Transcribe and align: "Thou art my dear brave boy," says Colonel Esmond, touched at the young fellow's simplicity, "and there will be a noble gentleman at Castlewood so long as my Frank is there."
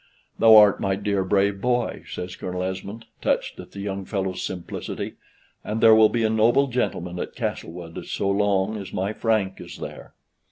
"Thou 0.39 0.55
art 0.55 0.79
my 0.81 0.95
dear 0.95 1.23
brave 1.23 1.61
boy," 1.61 2.01
says 2.09 2.35
Colonel 2.35 2.63
Esmond, 2.63 3.05
touched 3.21 3.59
at 3.59 3.71
the 3.71 3.81
young 3.81 4.03
fellow's 4.03 4.41
simplicity, 4.41 5.13
"and 5.63 5.79
there 5.79 5.93
will 5.93 6.09
be 6.09 6.23
a 6.23 6.27
noble 6.31 6.65
gentleman 6.65 7.19
at 7.19 7.35
Castlewood 7.35 8.03
so 8.07 8.27
long 8.27 8.77
as 8.77 8.91
my 8.91 9.13
Frank 9.13 9.61
is 9.61 9.77
there." 9.77 10.15